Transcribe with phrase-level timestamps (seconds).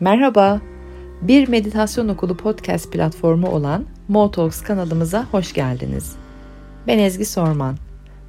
[0.00, 0.60] Merhaba,
[1.22, 6.16] bir meditasyon okulu podcast platformu olan Motalks kanalımıza hoş geldiniz.
[6.86, 7.76] Ben Ezgi Sorman.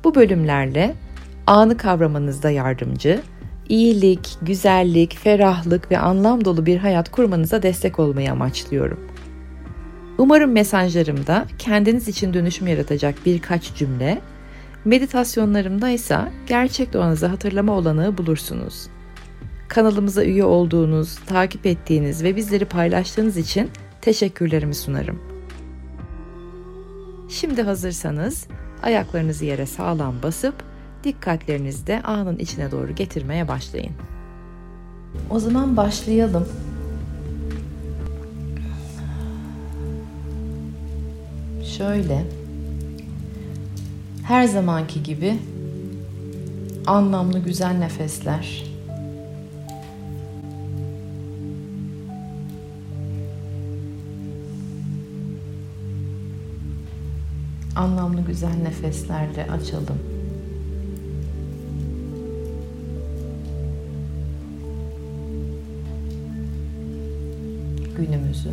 [0.03, 0.95] Bu bölümlerle
[1.47, 3.21] anı kavramanızda yardımcı,
[3.69, 8.99] iyilik, güzellik, ferahlık ve anlam dolu bir hayat kurmanıza destek olmayı amaçlıyorum.
[10.17, 14.21] Umarım mesajlarımda kendiniz için dönüşüm yaratacak birkaç cümle,
[14.85, 18.87] meditasyonlarımda ise gerçek doğanızı hatırlama olanağı bulursunuz.
[19.67, 23.69] Kanalımıza üye olduğunuz, takip ettiğiniz ve bizleri paylaştığınız için
[24.01, 25.19] teşekkürlerimi sunarım.
[27.29, 28.47] Şimdi hazırsanız
[28.83, 30.55] ayaklarınızı yere sağlam basıp
[31.03, 33.93] dikkatlerinizi de anın içine doğru getirmeye başlayın.
[35.29, 36.47] O zaman başlayalım.
[41.77, 42.25] Şöyle
[44.23, 45.39] her zamanki gibi
[46.85, 48.76] anlamlı güzel nefesler.
[57.77, 59.99] Anlamlı güzel nefeslerle açalım.
[67.97, 68.49] Günümüzü.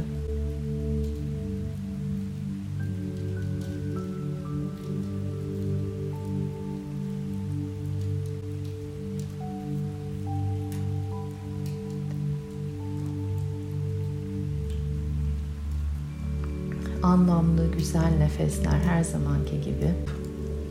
[17.85, 19.91] Güzel nefesler her zamanki gibi.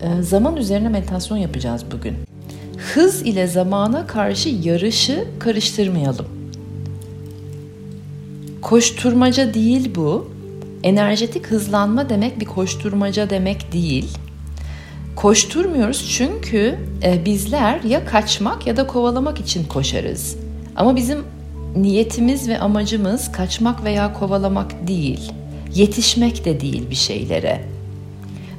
[0.02, 2.16] Ee, zaman üzerine meditasyon yapacağız bugün.
[2.94, 6.26] Hız ile zamana karşı yarışı karıştırmayalım.
[8.62, 10.32] Koşturmaca değil bu.
[10.84, 14.18] Enerjetik hızlanma demek bir koşturmaca demek değil.
[15.16, 20.36] Koşturmuyoruz çünkü e, bizler ya kaçmak ya da kovalamak için koşarız.
[20.76, 21.18] Ama bizim
[21.76, 25.34] niyetimiz ve amacımız kaçmak veya kovalamak değil
[25.76, 27.62] yetişmek de değil bir şeylere.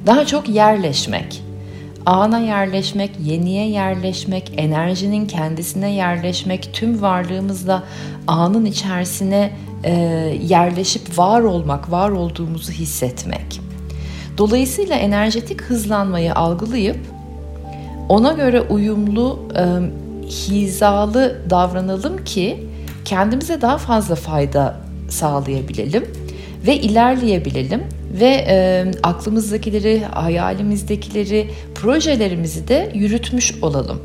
[0.05, 1.41] Daha çok yerleşmek.
[2.05, 7.83] Ana yerleşmek, yeniye yerleşmek, enerjinin kendisine yerleşmek, tüm varlığımızla
[8.27, 9.51] anın içerisine
[9.83, 9.91] e,
[10.43, 13.61] yerleşip var olmak, var olduğumuzu hissetmek.
[14.37, 16.99] Dolayısıyla enerjetik hızlanmayı algılayıp
[18.09, 19.63] ona göre uyumlu, e,
[20.29, 22.67] hizalı davranalım ki
[23.05, 24.75] kendimize daha fazla fayda
[25.09, 26.24] sağlayabilelim
[26.67, 27.83] ve ilerleyebilelim
[28.19, 34.01] ve e, aklımızdakileri, hayalimizdekileri, projelerimizi de yürütmüş olalım.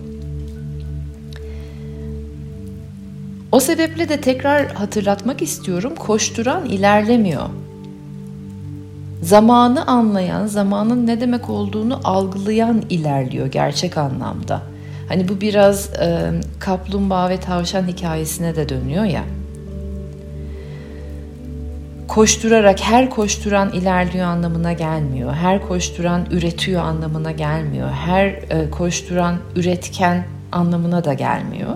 [3.52, 5.92] O sebeple de tekrar hatırlatmak istiyorum.
[5.98, 7.42] Koşturan ilerlemiyor.
[9.22, 14.62] Zamanı anlayan, zamanın ne demek olduğunu algılayan ilerliyor gerçek anlamda.
[15.08, 19.24] Hani bu biraz e, kaplumbağa ve tavşan hikayesine de dönüyor ya
[22.10, 25.32] koşturarak her koşturan ilerliyor anlamına gelmiyor.
[25.32, 27.90] Her koşturan üretiyor anlamına gelmiyor.
[27.90, 31.70] Her e, koşturan üretken anlamına da gelmiyor.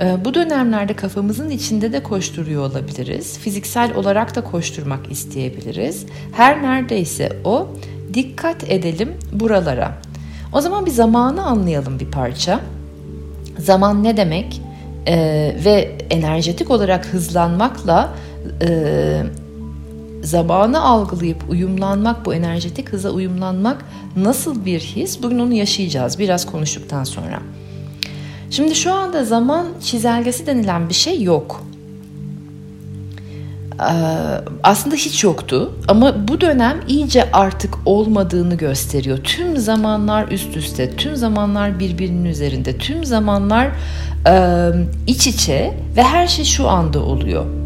[0.00, 3.38] E, bu dönemlerde kafamızın içinde de koşturuyor olabiliriz.
[3.38, 6.06] Fiziksel olarak da koşturmak isteyebiliriz.
[6.32, 7.68] Her neredeyse o
[8.14, 9.92] dikkat edelim buralara.
[10.52, 12.60] O zaman bir zamanı anlayalım bir parça.
[13.58, 14.60] Zaman ne demek?
[15.06, 18.14] Ee, ve enerjetik olarak hızlanmakla
[18.62, 19.22] e,
[20.22, 23.84] zamanı algılayıp uyumlanmak, bu enerjetik hıza uyumlanmak
[24.16, 25.22] nasıl bir his?
[25.22, 27.40] Bugün onu yaşayacağız biraz konuştuktan sonra.
[28.50, 31.62] Şimdi şu anda zaman çizelgesi denilen bir şey yok.
[33.80, 33.84] Ee,
[34.62, 39.18] aslında hiç yoktu ama bu dönem iyice artık olmadığını gösteriyor.
[39.24, 43.68] Tüm zamanlar üst üste, tüm zamanlar birbirinin üzerinde, tüm zamanlar
[44.28, 44.70] e,
[45.06, 47.61] iç içe ve her şey şu anda oluyor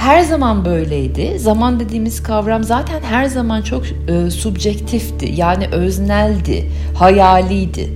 [0.00, 1.38] her zaman böyleydi.
[1.38, 5.32] Zaman dediğimiz kavram zaten her zaman çok e, subjektifti.
[5.36, 7.90] Yani özneldi, hayaliydi.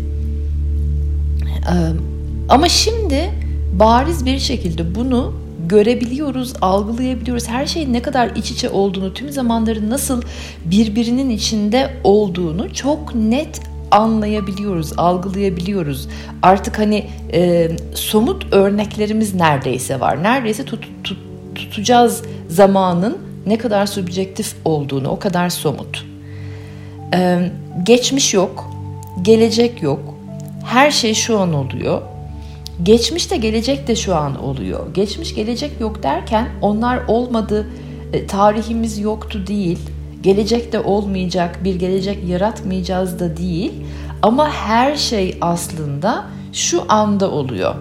[1.45, 1.75] E,
[2.49, 3.31] ama şimdi
[3.73, 5.35] bariz bir şekilde bunu
[5.69, 7.49] görebiliyoruz, algılayabiliyoruz.
[7.49, 10.23] Her şeyin ne kadar iç içe olduğunu, tüm zamanların nasıl
[10.65, 16.09] birbirinin içinde olduğunu çok net anlayabiliyoruz, algılayabiliyoruz.
[16.43, 20.23] Artık hani e, somut örneklerimiz neredeyse var.
[20.23, 21.19] Neredeyse tut, tut,
[21.55, 26.07] tutacağız zamanın ne kadar subjektif olduğunu, o kadar somut.
[27.15, 27.51] Ee,
[27.83, 28.71] geçmiş yok,
[29.23, 30.01] gelecek yok.
[30.65, 32.03] Her şey şu an oluyor.
[32.83, 34.95] Geçmiş de gelecek de şu an oluyor.
[34.95, 37.67] Geçmiş gelecek yok derken onlar olmadı,
[38.13, 39.79] e, tarihimiz yoktu değil.
[40.23, 43.73] Gelecek de olmayacak, bir gelecek yaratmayacağız da değil.
[44.23, 47.75] Ama her şey aslında şu anda oluyor.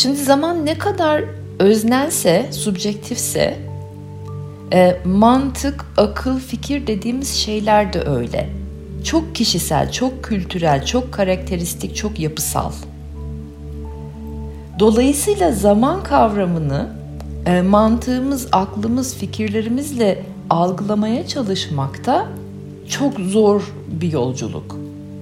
[0.00, 1.24] Şimdi zaman ne kadar
[1.58, 3.58] öznelse, subjektifse
[4.72, 8.50] e, mantık, akıl, fikir dediğimiz şeyler de öyle.
[9.04, 12.72] Çok kişisel, çok kültürel, çok karakteristik, çok yapısal.
[14.78, 16.88] Dolayısıyla zaman kavramını
[17.46, 22.28] e, mantığımız, aklımız, fikirlerimizle algılamaya çalışmakta
[22.88, 24.76] çok zor bir yolculuk.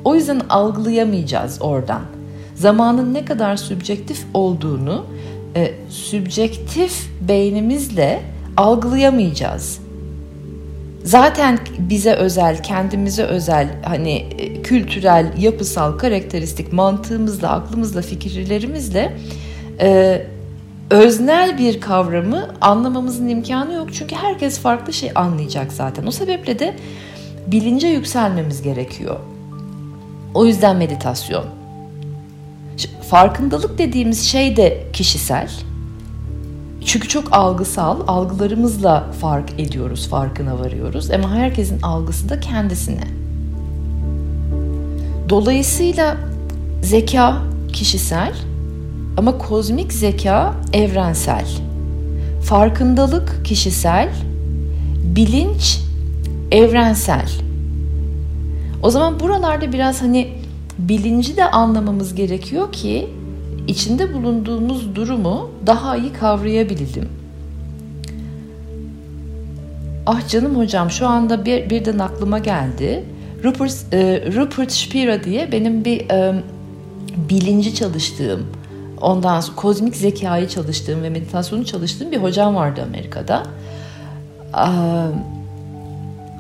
[0.05, 2.18] O yüzden algılayamayacağız oradan.
[2.59, 5.07] Zamanın ne kadar sübjektif olduğunu
[5.57, 8.23] e, sübjektif beynimizle
[8.57, 9.81] algılayamayacağız.
[11.05, 19.17] Zaten bize özel, kendimize özel hani e, kültürel, yapısal, karakteristik mantığımızla, aklımızla, fikirlerimizle
[19.81, 20.23] e,
[20.91, 23.89] öznel bir kavramı anlamamızın imkanı yok.
[23.93, 26.07] Çünkü herkes farklı şey anlayacak zaten.
[26.07, 26.77] O sebeple de
[27.47, 29.17] bilince yükselmemiz gerekiyor.
[30.35, 31.58] O yüzden meditasyon.
[33.11, 35.51] Farkındalık dediğimiz şey de kişisel.
[36.85, 41.11] Çünkü çok algısal, algılarımızla fark ediyoruz, farkına varıyoruz.
[41.11, 43.05] Ama herkesin algısı da kendisine.
[45.29, 46.17] Dolayısıyla
[46.83, 48.33] zeka kişisel
[49.17, 51.47] ama kozmik zeka evrensel.
[52.43, 54.09] Farkındalık kişisel,
[55.17, 55.81] bilinç
[56.51, 57.29] evrensel.
[58.83, 60.38] O zaman buralarda biraz hani
[60.79, 63.09] bilinci de anlamamız gerekiyor ki
[63.69, 67.09] içinde bulunduğumuz durumu daha iyi kavrayabilelim.
[70.07, 73.05] Ah canım hocam şu anda bir, birden aklıma geldi.
[73.45, 76.43] Rupert, e, Rupert Spira diye benim bir e,
[77.31, 78.47] bilinci çalıştığım,
[79.01, 83.43] ondan sonra kozmik zekayı çalıştığım ve meditasyonu çalıştığım bir hocam vardı Amerika'da.
[84.55, 84.67] E,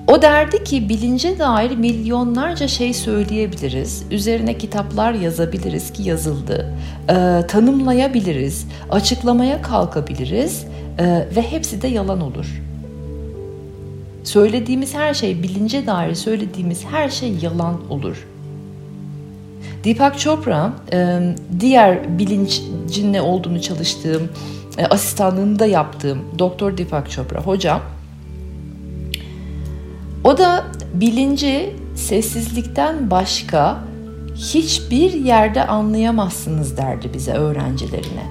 [0.09, 6.75] o derdi ki bilince dair milyonlarca şey söyleyebiliriz, üzerine kitaplar yazabiliriz ki yazıldı,
[7.09, 10.65] e, tanımlayabiliriz, açıklamaya kalkabiliriz
[10.99, 12.63] e, ve hepsi de yalan olur.
[14.25, 18.27] Söylediğimiz her şey, bilince dair söylediğimiz her şey yalan olur.
[19.85, 21.19] Deepak Chopra, e,
[21.61, 24.29] diğer bilincin ne olduğunu çalıştığım,
[24.79, 27.81] e, asistanlığında yaptığım Doktor Deepak Chopra hocam,
[30.29, 30.65] o da
[30.95, 33.79] bilinci sessizlikten başka
[34.37, 38.27] hiçbir yerde anlayamazsınız derdi bize öğrencilerine.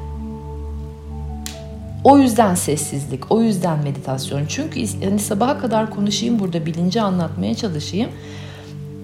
[2.03, 4.45] O yüzden sessizlik, o yüzden meditasyon.
[4.49, 8.09] Çünkü hani sabaha kadar konuşayım burada bilinci anlatmaya çalışayım.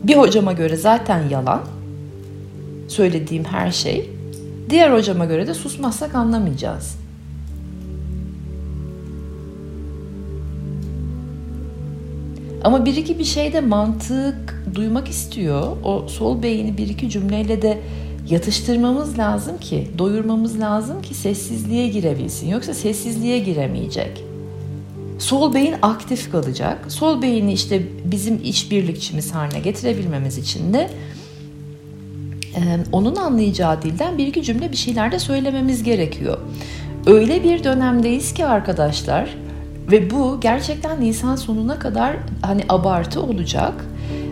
[0.03, 1.61] Bir hocama göre zaten yalan.
[2.87, 4.09] Söylediğim her şey.
[4.69, 7.02] Diğer hocama göre de susmazsak anlamayacağız.
[12.63, 15.77] Ama bir iki bir şeyde mantık duymak istiyor.
[15.83, 17.79] O sol beyni bir iki cümleyle de
[18.29, 22.49] yatıştırmamız lazım ki, doyurmamız lazım ki sessizliğe girebilsin.
[22.49, 24.23] Yoksa sessizliğe giremeyecek.
[25.19, 26.91] Sol beyin aktif kalacak.
[26.91, 30.89] Sol beyni işte bizim işbirlikçimiz haline getirebilmemiz için de
[32.91, 36.37] onun anlayacağı dilden bir iki cümle bir şeyler de söylememiz gerekiyor.
[37.05, 39.29] Öyle bir dönemdeyiz ki arkadaşlar
[39.91, 43.73] ve bu gerçekten Nisan sonuna kadar hani abartı olacak.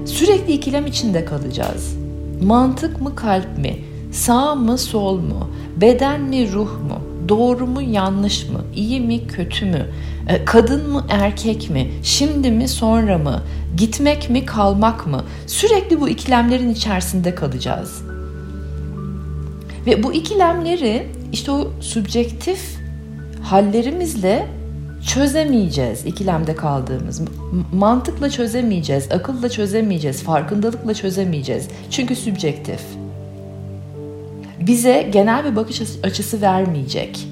[0.06, 1.98] Sürekli ikilem içinde kalacağız.
[2.44, 3.76] Mantık mı kalp mi?
[4.12, 5.50] Sağ mı sol mu?
[5.82, 7.02] Beden mi ruh mu?
[7.30, 8.62] Doğru mu yanlış mı?
[8.76, 9.86] İyi mi kötü mü?
[10.28, 11.92] E, kadın mı erkek mi?
[12.04, 13.44] Şimdi mi sonra mı?
[13.78, 15.24] Gitmek mi kalmak mı?
[15.48, 18.02] Sürekli bu ikilemlerin içerisinde kalacağız.
[19.86, 22.78] Ve bu ikilemleri işte o subjektif
[23.44, 24.48] hallerimizle
[25.08, 27.22] çözemeyeceğiz ikilemde kaldığımız.
[27.74, 31.68] Mantıkla çözemeyeceğiz, akılla çözemeyeceğiz, farkındalıkla çözemeyeceğiz.
[31.90, 32.82] Çünkü sübjektif.
[34.60, 37.28] Bize genel bir bakış açısı vermeyecek.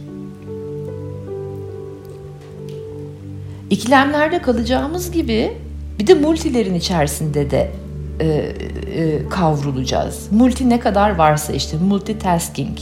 [3.69, 5.57] İkilemlerde kalacağımız gibi
[5.99, 7.71] bir de multilerin içerisinde de
[8.19, 10.27] e, e, kavrulacağız.
[10.31, 12.77] Multi ne kadar varsa işte multitasking,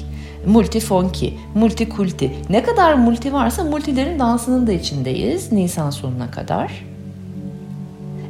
[0.46, 2.32] multifonki, multikulti.
[2.50, 6.86] Ne kadar multi varsa multilerin dansının da içindeyiz Nisan sonuna kadar.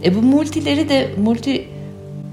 [0.04, 1.68] E bu multileri de multi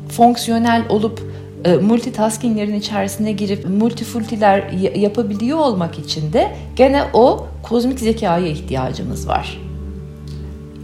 [0.08, 8.46] fonksiyonel olup e, multitaskinglerin içerisine girip multifultiler yapabiliyor olmak için de gene o kozmik zekaya
[8.46, 9.60] ihtiyacımız var.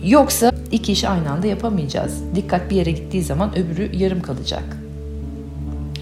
[0.04, 2.23] Yoksa iki işi aynı anda yapamayacağız.
[2.35, 4.79] Dikkat bir yere gittiği zaman öbürü yarım kalacak.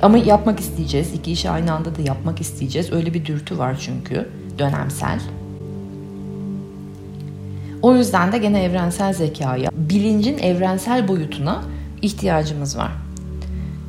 [0.02, 1.14] Ama yapmak isteyeceğiz.
[1.14, 2.92] İki işi aynı anda da yapmak isteyeceğiz.
[2.92, 4.28] Öyle bir dürtü var çünkü
[4.58, 5.20] dönemsel.
[7.82, 11.62] O yüzden de gene evrensel zekaya, bilincin evrensel boyutuna
[12.02, 12.90] ihtiyacımız var.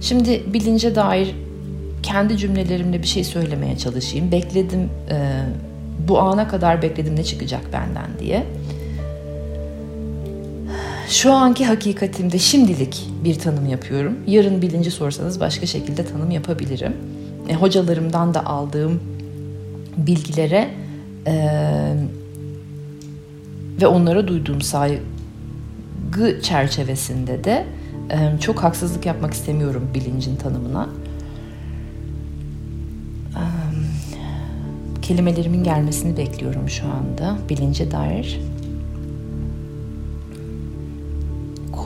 [0.02, 1.36] Şimdi bilince dair
[2.04, 4.32] kendi cümlelerimle bir şey söylemeye çalışayım.
[4.32, 5.44] Bekledim, e,
[6.08, 8.46] bu ana kadar bekledim ne çıkacak benden diye.
[11.10, 14.18] Şu anki hakikatimde şimdilik bir tanım yapıyorum.
[14.28, 16.94] Yarın bilinci sorsanız başka şekilde tanım yapabilirim.
[17.48, 19.00] E, hocalarımdan da aldığım
[19.98, 20.70] bilgilere
[21.28, 21.34] e,
[23.82, 27.66] ve onlara duyduğum saygı çerçevesinde de
[28.12, 30.90] e, çok haksızlık yapmak istemiyorum bilincin tanımına.
[33.30, 33.44] E,
[35.02, 38.40] kelimelerimin gelmesini bekliyorum şu anda bilince dair.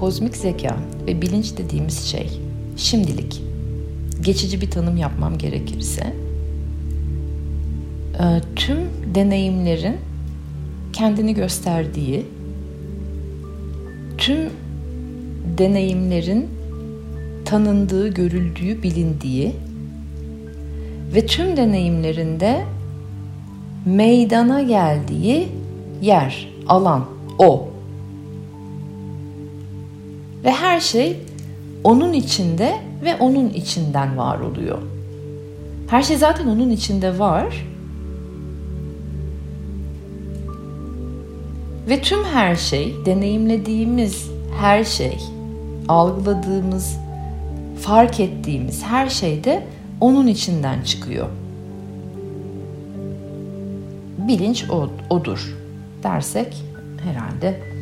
[0.04, 2.40] Kozmik zeka ve bilinç dediğimiz şey
[2.78, 3.42] şimdilik
[4.22, 6.14] geçici bir tanım yapmam gerekirse
[8.20, 8.78] e, tüm
[9.16, 9.98] deneyimlerin
[10.94, 12.26] kendini gösterdiği
[14.18, 14.50] tüm
[15.58, 16.48] deneyimlerin
[17.46, 19.56] tanındığı, görüldüğü, bilindiği
[21.16, 22.64] ve tüm deneyimlerinde
[23.86, 25.48] meydana geldiği
[26.02, 27.06] yer, alan,
[27.40, 27.73] o.
[30.44, 31.18] Ve her şey
[31.84, 34.78] onun içinde ve onun içinden var oluyor.
[35.88, 37.68] Her şey zaten onun içinde var.
[41.90, 45.18] Ve tüm her şey, deneyimlediğimiz her şey,
[45.88, 46.98] algıladığımız,
[47.82, 49.68] fark ettiğimiz her şey de
[50.02, 51.28] onun içinden çıkıyor.
[54.18, 55.56] Bilinç o, odur
[56.04, 56.64] dersek
[57.04, 57.73] herhalde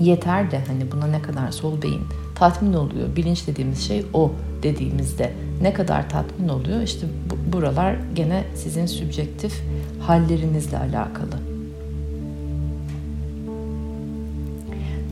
[0.00, 2.02] yeter de hani buna ne kadar sol beyin
[2.34, 3.16] tatmin oluyor.
[3.16, 6.82] Bilinç dediğimiz şey o dediğimizde ne kadar tatmin oluyor?
[6.82, 9.62] İşte bu, buralar gene sizin sübjektif
[10.00, 11.36] hallerinizle alakalı.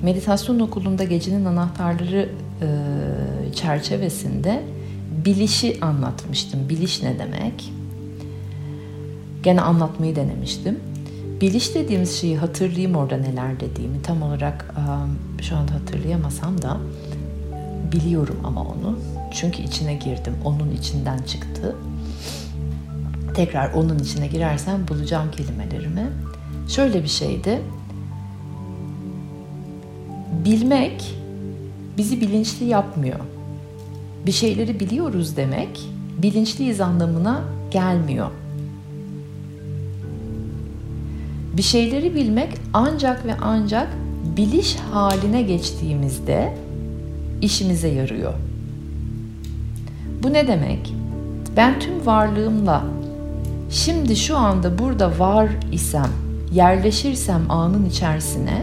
[0.03, 2.29] Meditasyon okulunda gecenin anahtarları
[2.62, 2.67] e,
[3.55, 4.62] çerçevesinde
[5.25, 6.69] bilişi anlatmıştım.
[6.69, 7.73] Biliş ne demek?
[9.43, 10.79] Gene anlatmayı denemiştim.
[11.41, 14.75] Biliş dediğimiz şeyi hatırlayayım orada neler dediğimi tam olarak
[15.43, 16.81] şu anda hatırlayamasam da
[17.93, 18.99] biliyorum ama onu.
[19.33, 20.35] Çünkü içine girdim.
[20.45, 21.76] Onun içinden çıktı.
[23.35, 26.07] Tekrar onun içine girersem bulacağım kelimelerimi.
[26.69, 27.62] Şöyle bir şeydi.
[30.45, 31.14] Bilmek
[31.99, 33.21] bizi bilinçli yapmıyor.
[34.26, 35.81] Bir şeyleri biliyoruz demek
[36.23, 38.31] bilinçliyiz anlamına gelmiyor.
[41.56, 43.88] Bir şeyleri bilmek ancak ve ancak
[44.37, 46.54] biliş haline geçtiğimizde
[47.42, 48.34] işimize yarıyor.
[50.23, 50.94] Bu ne demek?
[51.56, 52.84] Ben tüm varlığımla
[53.70, 56.11] şimdi şu anda burada var isem,
[56.52, 58.62] yerleşirsem anın içerisine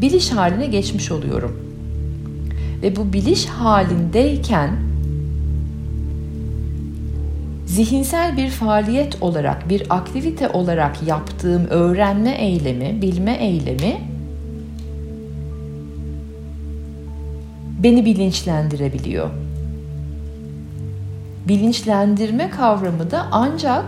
[0.00, 1.60] biliş haline geçmiş oluyorum.
[2.82, 4.70] Ve bu biliş halindeyken
[7.68, 14.00] zihinsel bir faaliyet olarak, bir aktivite olarak yaptığım öğrenme eylemi, bilme eylemi
[17.82, 19.30] beni bilinçlendirebiliyor.
[21.48, 23.84] Bilinçlendirme kavramı da ancak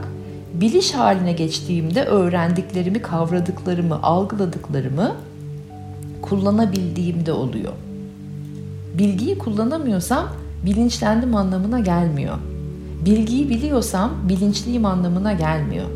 [0.54, 5.14] biliş haline geçtiğimde öğrendiklerimi, kavradıklarımı, algıladıklarımı
[6.22, 7.72] kullanabildiğimde oluyor.
[8.98, 10.28] Bilgiyi kullanamıyorsam
[10.64, 12.49] bilinçlendim anlamına gelmiyor.
[13.04, 15.86] Bilgiyi biliyorsam bilinçliyim anlamına gelmiyor.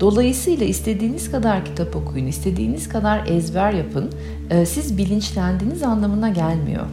[0.00, 4.10] Dolayısıyla istediğiniz kadar kitap okuyun, istediğiniz kadar ezber yapın,
[4.50, 6.84] e, siz bilinçlendiğiniz anlamına gelmiyor.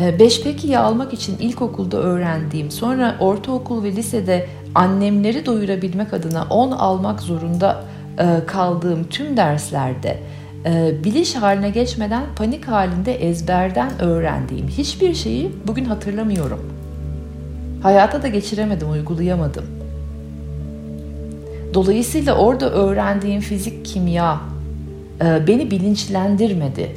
[0.00, 6.70] E, beş pekiyi almak için ilkokulda öğrendiğim, sonra ortaokul ve lisede annemleri doyurabilmek adına 10
[6.70, 7.84] almak zorunda
[8.18, 10.20] e, kaldığım tüm derslerde
[11.04, 16.83] biliş haline geçmeden panik halinde ezberden öğrendiğim hiçbir şeyi bugün hatırlamıyorum.
[17.84, 19.64] Hayata da geçiremedim, uygulayamadım.
[21.74, 24.40] Dolayısıyla orada öğrendiğim fizik, kimya
[25.24, 26.96] e, beni bilinçlendirmedi.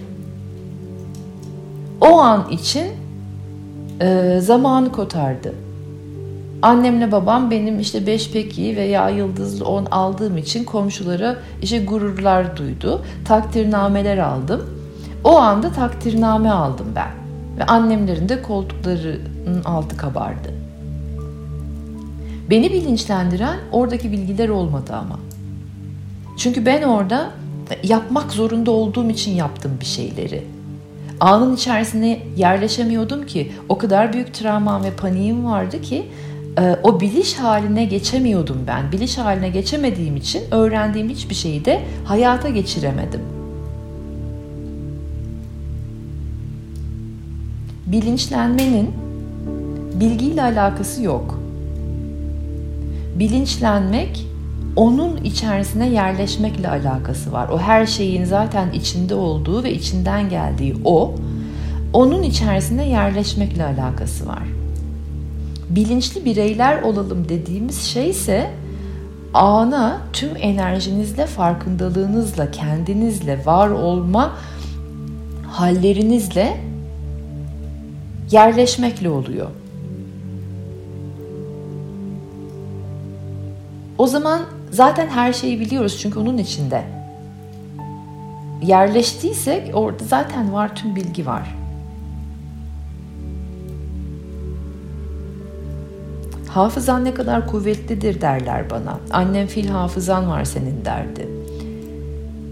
[2.01, 2.87] O an için
[4.01, 5.53] e, zamanı kotardı.
[6.61, 13.01] Annemle babam benim işte beş peki veya yıldızlı on aldığım için komşulara işte gururlar duydu.
[13.25, 14.61] Takdirnameler aldım.
[15.23, 17.11] O anda takdirname aldım ben.
[17.59, 20.56] Ve annemlerin de koltuklarının altı kabardı.
[22.49, 25.19] Beni bilinçlendiren oradaki bilgiler olmadı ama.
[26.37, 27.31] Çünkü ben orada
[27.83, 30.43] yapmak zorunda olduğum için yaptım bir şeyleri.
[31.19, 36.05] Anın içerisine yerleşemiyordum ki o kadar büyük travmam ve paniğim vardı ki
[36.59, 38.91] e, o biliş haline geçemiyordum ben.
[38.91, 43.21] Biliş haline geçemediğim için öğrendiğim hiçbir şeyi de hayata geçiremedim.
[47.85, 48.93] Bilinçlenmenin
[49.99, 51.46] bilgiyle alakası yok.
[53.19, 54.27] Bilinçlenmek
[54.75, 57.49] onun içerisine yerleşmekle alakası var.
[57.49, 61.15] O her şeyin zaten içinde olduğu ve içinden geldiği o,
[61.93, 64.43] onun içerisine yerleşmekle alakası var.
[65.69, 68.51] Bilinçli bireyler olalım dediğimiz şey ise
[69.33, 74.33] ana tüm enerjinizle, farkındalığınızla, kendinizle, var olma
[75.51, 76.57] hallerinizle
[78.31, 79.47] yerleşmekle oluyor.
[83.97, 86.83] O zaman zaten her şeyi biliyoruz çünkü onun içinde.
[88.61, 91.55] Yerleştiysek orada zaten var tüm bilgi var.
[96.47, 98.99] Hafızan ne kadar kuvvetlidir derler bana.
[99.11, 101.29] Annem fil hafızan var senin derdi.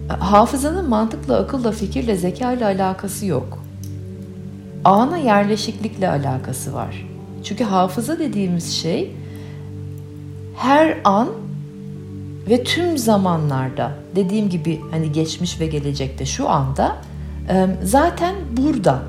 [0.08, 3.64] Hafızanın mantıkla, akılla, fikirle, zeka ile alakası yok.
[4.84, 7.08] Ana yerleşiklikle alakası var.
[7.44, 9.16] Çünkü hafıza dediğimiz şey
[10.58, 11.28] her an
[12.50, 16.98] ve tüm zamanlarda dediğim gibi hani geçmiş ve gelecekte şu anda
[17.84, 19.02] zaten burada.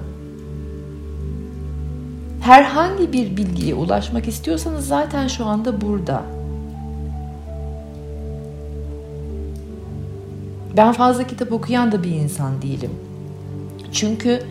[2.41, 6.23] Herhangi bir bilgiye ulaşmak istiyorsanız zaten şu anda burada.
[10.77, 12.91] Ben fazla kitap okuyan da bir insan değilim.
[13.93, 14.43] Çünkü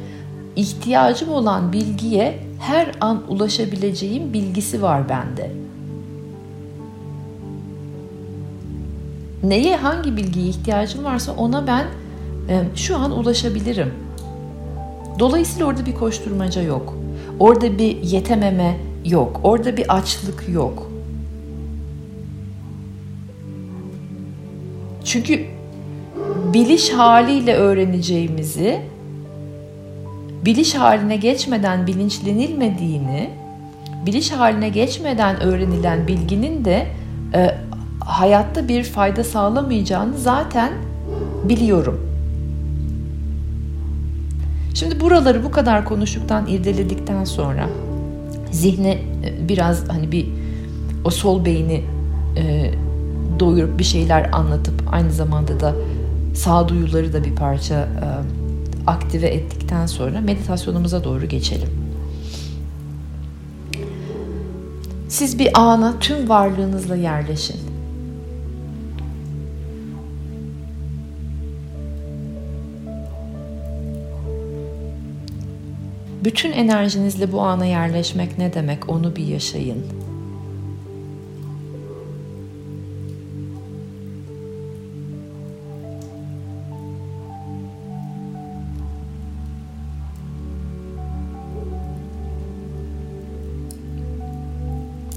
[0.55, 5.64] ihtiyacım olan bilgiye her an ulaşabileceğim bilgisi var bende.
[9.47, 11.85] Neye hangi bilgiye ihtiyacım varsa ona ben
[12.49, 13.93] e, şu an ulaşabilirim.
[15.19, 16.97] Dolayısıyla orada bir koşturmaca yok.
[17.39, 19.39] Orada bir yetememe yok.
[19.43, 20.91] Orada bir açlık yok.
[25.03, 25.45] Çünkü
[26.53, 28.81] biliş haliyle öğreneceğimizi
[30.45, 33.29] biliş haline geçmeden bilinçlenilmediğini,
[34.05, 36.87] biliş haline geçmeden öğrenilen bilginin de
[37.33, 37.55] e,
[38.05, 40.73] hayatta bir fayda sağlamayacağını zaten
[41.43, 41.99] biliyorum.
[44.73, 47.69] Şimdi buraları bu kadar konuştuktan, irdeledikten sonra
[48.51, 50.27] zihne e, biraz hani bir
[51.03, 51.83] o sol beyni
[52.37, 52.71] e,
[53.39, 55.75] doyurup bir şeyler anlatıp aynı zamanda da
[56.35, 58.05] sağduyuları da bir parça e,
[58.87, 61.69] aktive ettikten sonra meditasyonumuza doğru geçelim.
[65.09, 67.64] Siz bir ana tüm varlığınızla yerleşin.
[76.25, 79.85] Bütün enerjinizle bu ana yerleşmek ne demek onu bir yaşayın.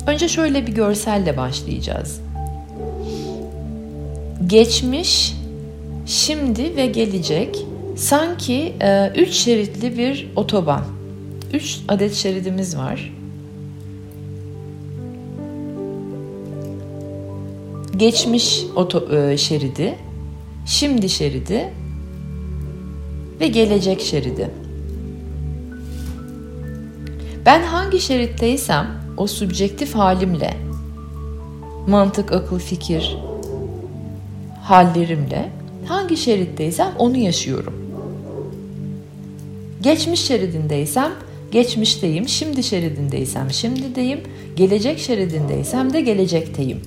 [0.06, 2.20] Önce şöyle bir görselle başlayacağız.
[4.46, 5.34] Geçmiş,
[6.06, 7.66] şimdi ve gelecek
[7.96, 10.97] sanki e, üç şeritli bir otoban.
[11.52, 13.14] Üç adet şeridimiz var.
[17.96, 19.94] Geçmiş oto, e, şeridi,
[20.66, 21.72] şimdi şeridi
[23.40, 24.50] ve gelecek şeridi.
[27.46, 30.56] Ben hangi şeritteysem o subjektif halimle,
[31.86, 33.16] mantık, akıl, fikir
[34.68, 35.48] hallerimle
[35.86, 37.74] hangi şeritteysem onu yaşıyorum.
[39.80, 41.12] Geçmiş şeridindeysem
[41.52, 44.20] geçmişteyim, şimdi şeridindeysem şimdideyim,
[44.56, 46.80] gelecek şeridindeysem de gelecekteyim.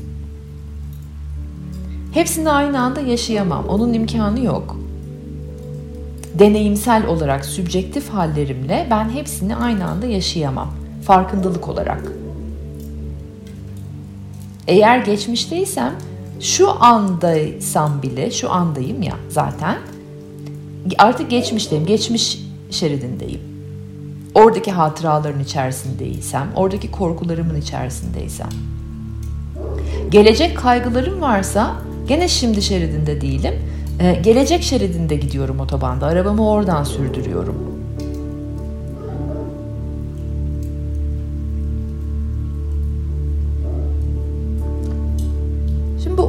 [2.13, 3.65] Hepsini aynı anda yaşayamam.
[3.67, 4.77] Onun imkanı yok.
[6.39, 10.73] Deneyimsel olarak sübjektif hallerimle ben hepsini aynı anda yaşayamam.
[11.03, 12.11] Farkındalık olarak.
[14.67, 15.95] Eğer geçmişteysem
[16.39, 19.77] şu andaysam bile, şu andayım ya zaten.
[20.97, 22.39] Artık geçmişteyim, geçmiş
[22.71, 23.50] şeridindeyim.
[24.35, 28.49] Oradaki hatıraların içerisindeysem, oradaki korkularımın içerisindeysem.
[30.09, 31.75] Gelecek kaygılarım varsa
[32.07, 33.53] gene şimdi şeridinde değilim.
[33.99, 36.05] Ee, gelecek şeridinde gidiyorum otobanda.
[36.05, 37.71] Arabamı oradan sürdürüyorum.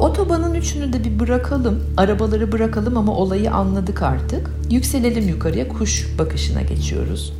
[0.03, 1.83] otobanın üçünü de bir bırakalım.
[1.97, 4.49] Arabaları bırakalım ama olayı anladık artık.
[4.69, 7.33] Yükselelim yukarıya kuş bakışına geçiyoruz.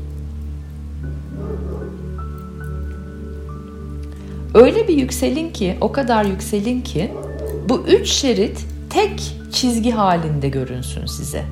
[4.93, 7.11] bir yükselin ki, o kadar yükselin ki
[7.69, 11.43] bu üç şerit tek çizgi halinde görünsün size.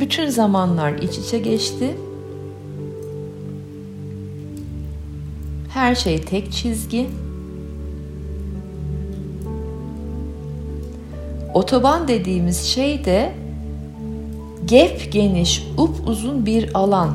[0.00, 1.96] Bütün zamanlar iç içe geçti.
[5.68, 7.06] Her şey tek çizgi.
[11.54, 13.32] Otoban dediğimiz şey de
[14.64, 17.14] gep geniş, up uzun bir alan.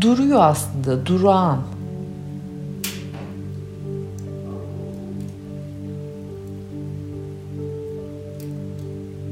[0.00, 1.58] Duruyor aslında, durağan.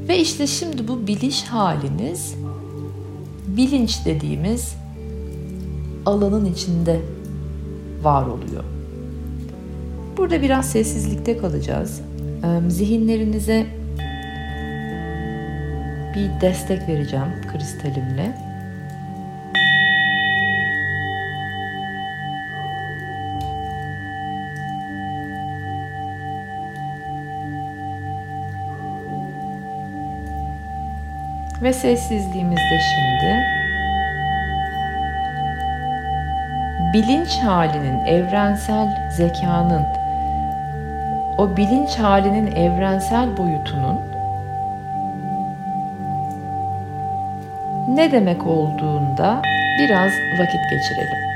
[0.07, 2.35] Ve işte şimdi bu biliş haliniz
[3.47, 4.75] bilinç dediğimiz
[6.05, 6.99] alanın içinde
[8.03, 8.63] var oluyor.
[10.17, 12.01] Burada biraz sessizlikte kalacağız.
[12.67, 13.65] Zihinlerinize
[16.15, 18.31] bir destek vereceğim kristalimle.
[31.61, 33.43] Ve sessizliğimizde şimdi
[36.93, 39.98] bilinç halinin, evrensel zekanın,
[41.39, 43.99] o bilinç halinin evrensel boyutunun
[47.87, 49.41] ne demek olduğunda
[49.79, 51.28] biraz vakit geçirelim.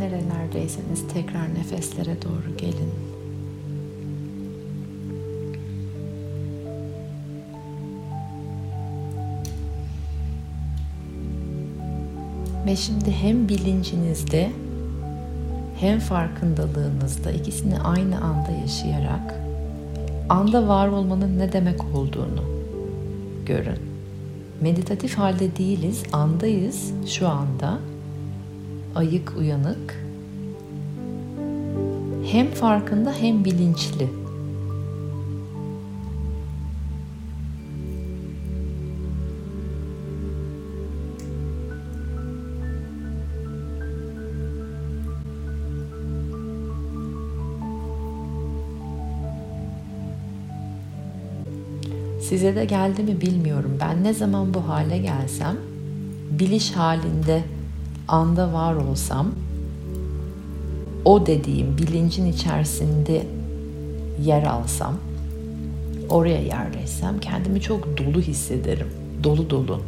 [0.00, 2.92] Nerelerdeyseniz tekrar nefeslere doğru gelin.
[12.66, 14.50] Ve şimdi hem bilincinizde
[15.80, 19.34] hem farkındalığınızda ikisini aynı anda yaşayarak
[20.28, 22.44] anda var olmanın ne demek olduğunu
[23.46, 23.78] görün.
[24.60, 27.78] Meditatif halde değiliz, andayız şu anda.
[28.96, 29.94] Ayık, uyanık.
[32.32, 34.08] Hem farkında hem bilinçli.
[52.20, 53.78] Size de geldi mi bilmiyorum.
[53.80, 55.56] Ben ne zaman bu hale gelsem,
[56.30, 57.55] biliş halinde
[58.08, 59.26] anda var olsam,
[61.04, 63.26] o dediğim bilincin içerisinde
[64.22, 64.94] yer alsam,
[66.08, 68.86] oraya yerleşsem kendimi çok dolu hissederim.
[69.24, 69.80] Dolu dolu.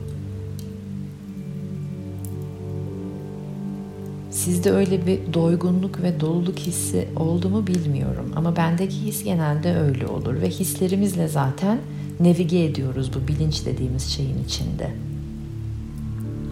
[4.31, 10.07] Sizde öyle bir doygunluk ve doluluk hissi oldu mu bilmiyorum ama bendeki his genelde öyle
[10.07, 11.79] olur ve hislerimizle zaten
[12.21, 14.91] nevige ediyoruz bu bilinç dediğimiz şeyin içinde.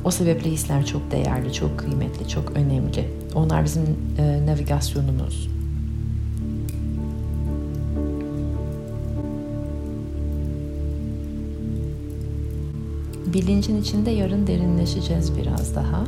[0.06, 3.10] O sebeple hisler çok değerli, çok kıymetli, çok önemli.
[3.34, 3.82] Onlar bizim
[4.18, 5.48] e, navigasyonumuz.
[13.26, 16.04] Bilincin içinde yarın derinleşeceğiz biraz daha.